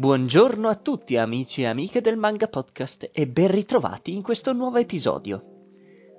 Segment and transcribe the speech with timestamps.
[0.00, 4.78] Buongiorno a tutti amici e amiche del Manga Podcast e ben ritrovati in questo nuovo
[4.78, 5.66] episodio.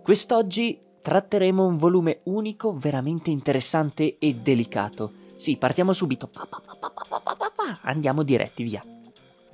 [0.03, 5.13] Quest'oggi tratteremo un volume unico veramente interessante e delicato.
[5.35, 6.29] Sì, partiamo subito.
[7.81, 8.83] Andiamo diretti via.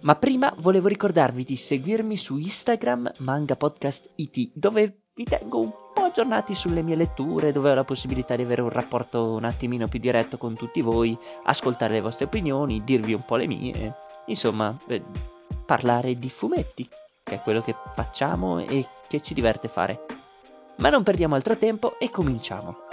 [0.01, 5.71] Ma prima volevo ricordarvi di seguirmi su Instagram Manga Podcast IT, dove vi tengo un
[5.93, 9.87] po' aggiornati sulle mie letture, dove ho la possibilità di avere un rapporto un attimino
[9.87, 13.95] più diretto con tutti voi, ascoltare le vostre opinioni, dirvi un po' le mie,
[14.27, 14.75] insomma,
[15.65, 16.87] parlare di fumetti,
[17.23, 20.05] che è quello che facciamo e che ci diverte fare.
[20.77, 22.85] Ma non perdiamo altro tempo e cominciamo.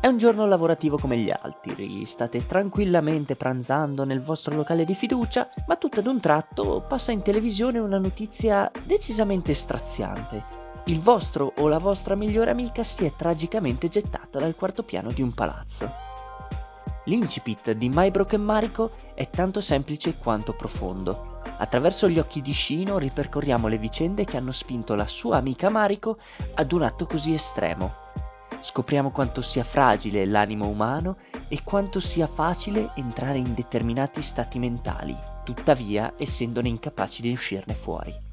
[0.00, 5.48] È un giorno lavorativo come gli altri, state tranquillamente pranzando nel vostro locale di fiducia,
[5.68, 10.44] ma tutto ad un tratto passa in televisione una notizia decisamente straziante.
[10.86, 15.22] Il vostro o la vostra migliore amica si è tragicamente gettata dal quarto piano di
[15.22, 16.01] un palazzo.
[17.04, 21.40] L'incipit di My Broken Mariko è tanto semplice quanto profondo.
[21.58, 26.18] Attraverso gli occhi di Shino ripercorriamo le vicende che hanno spinto la sua amica Mariko
[26.54, 28.02] ad un atto così estremo
[28.62, 31.16] scopriamo quanto sia fragile l'animo umano
[31.48, 38.30] e quanto sia facile entrare in determinati stati mentali, tuttavia essendone incapaci di uscirne fuori.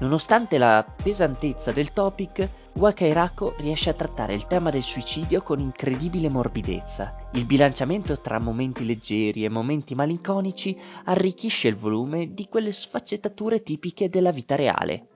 [0.00, 2.48] Nonostante la pesantezza del topic,
[2.78, 7.28] Wakairako riesce a trattare il tema del suicidio con incredibile morbidezza.
[7.32, 14.08] Il bilanciamento tra momenti leggeri e momenti malinconici arricchisce il volume di quelle sfaccettature tipiche
[14.08, 15.06] della vita reale.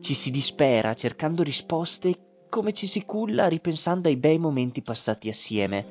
[0.00, 5.86] Ci si dispera cercando risposte come ci si culla ripensando ai bei momenti passati assieme,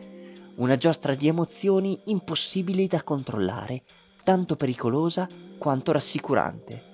[0.58, 3.84] una giostra di emozioni impossibili da controllare,
[4.24, 5.26] tanto pericolosa
[5.58, 6.89] quanto rassicurante.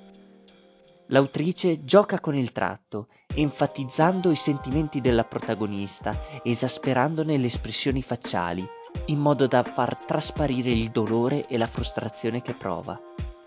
[1.09, 8.67] L'autrice gioca con il tratto, enfatizzando i sentimenti della protagonista, esasperandone le espressioni facciali,
[9.08, 13.00] in modo da far trasparire il dolore e la frustrazione che prova,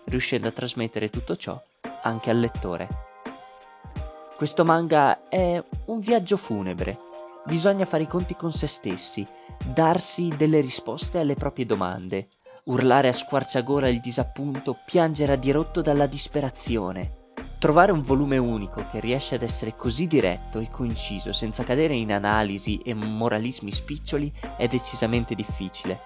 [0.05, 1.61] riuscendo a trasmettere tutto ciò
[2.03, 2.87] anche al lettore.
[4.37, 6.97] Questo manga è un viaggio funebre.
[7.45, 9.25] Bisogna fare i conti con se stessi,
[9.65, 12.29] darsi delle risposte alle proprie domande,
[12.65, 17.18] urlare a squarciagola il disappunto, piangere a dirotto dalla disperazione.
[17.59, 22.13] Trovare un volume unico che riesce ad essere così diretto e coinciso senza cadere in
[22.13, 25.99] analisi e moralismi spiccioli è decisamente difficile.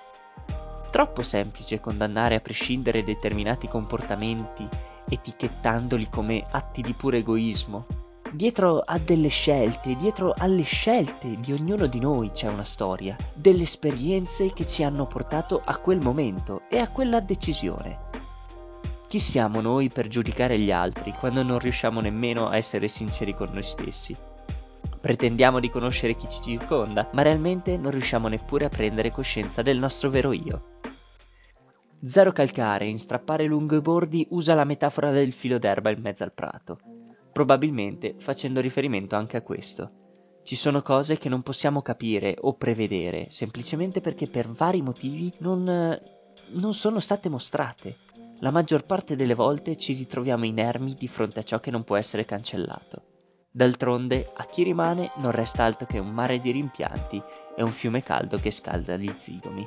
[0.90, 4.68] Troppo semplice condannare a prescindere determinati comportamenti
[5.08, 7.85] etichettandoli come atti di puro egoismo,
[8.31, 13.62] dietro a delle scelte, dietro alle scelte di ognuno di noi c'è una storia, delle
[13.62, 18.22] esperienze che ci hanno portato a quel momento e a quella decisione.
[19.13, 23.47] Chi siamo noi per giudicare gli altri quando non riusciamo nemmeno a essere sinceri con
[23.53, 24.16] noi stessi?
[25.00, 29.78] Pretendiamo di conoscere chi ci circonda, ma realmente non riusciamo neppure a prendere coscienza del
[29.78, 30.79] nostro vero io.
[32.03, 36.23] Zero Calcare, in strappare lungo i bordi, usa la metafora del filo d'erba in mezzo
[36.23, 36.79] al prato
[37.31, 39.91] probabilmente facendo riferimento anche a questo.
[40.41, 45.63] Ci sono cose che non possiamo capire o prevedere semplicemente perché per vari motivi non,
[46.53, 47.97] non sono state mostrate.
[48.43, 51.95] La maggior parte delle volte ci ritroviamo inermi di fronte a ciò che non può
[51.95, 53.01] essere cancellato.
[53.49, 57.23] D'altronde, a chi rimane non resta altro che un mare di rimpianti
[57.55, 59.65] e un fiume caldo che scalda gli zigomi.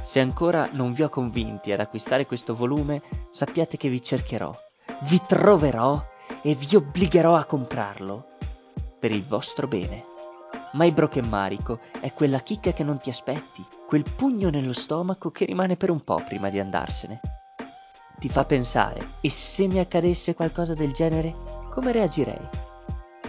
[0.00, 4.54] Se ancora non vi ho convinti ad acquistare questo volume, sappiate che vi cercherò
[5.02, 6.02] vi troverò
[6.42, 8.26] e vi obbligherò a comprarlo
[8.98, 10.07] per il vostro bene.
[10.72, 15.46] My Broken Mariko è quella chicca che non ti aspetti, quel pugno nello stomaco che
[15.46, 17.20] rimane per un po' prima di andarsene.
[18.18, 21.34] Ti fa pensare, e se mi accadesse qualcosa del genere,
[21.70, 22.48] come reagirei?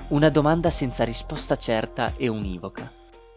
[0.10, 2.92] Una domanda senza risposta certa e univoca.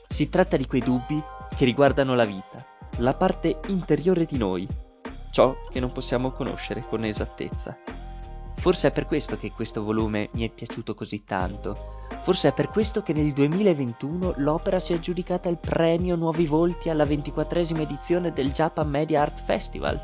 [0.08, 1.22] Si tratta di quei dubbi
[1.54, 2.58] che riguardano la vita,
[2.98, 4.66] la parte interiore di noi,
[5.30, 7.76] ciò che non possiamo conoscere con esattezza.
[8.62, 11.76] Forse è per questo che questo volume mi è piaciuto così tanto.
[12.20, 16.88] Forse è per questo che nel 2021 l'opera si è aggiudicata il premio Nuovi Volti
[16.88, 20.00] alla ventiquattresima edizione del Japan Media Art Festival.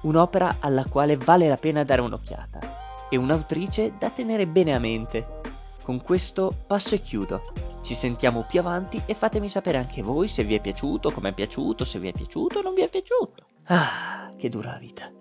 [0.00, 5.40] Un'opera alla quale vale la pena dare un'occhiata e un'autrice da tenere bene a mente.
[5.84, 7.42] Con questo passo e chiudo.
[7.82, 11.34] Ci sentiamo più avanti e fatemi sapere anche voi se vi è piaciuto, come è
[11.34, 13.44] piaciuto, se vi è piaciuto o non vi è piaciuto.
[13.64, 15.12] Ah, che dura la vita.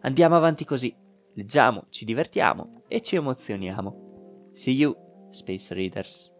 [0.00, 1.02] Andiamo avanti così
[1.34, 4.50] leggiamo, ci divertiamo e ci emozioniamo.
[4.52, 4.94] See you,
[5.30, 6.33] Space Readers.